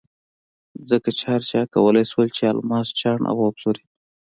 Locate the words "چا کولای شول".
1.49-2.27